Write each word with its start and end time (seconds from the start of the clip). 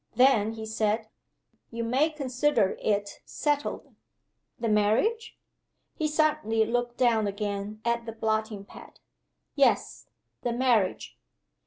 "Then," 0.15 0.53
he 0.53 0.65
said, 0.65 1.09
"you 1.69 1.83
may 1.83 2.09
consider 2.09 2.75
it 2.81 3.21
settled." 3.23 3.93
"The 4.59 4.67
marriage?" 4.67 5.37
He 5.93 6.07
suddenly 6.07 6.65
looked 6.65 6.97
down 6.97 7.27
again 7.27 7.81
at 7.85 8.07
the 8.07 8.11
blotting 8.11 8.65
pad. 8.65 8.99
"Yes 9.53 10.07
the 10.41 10.53
marriage." 10.53 11.19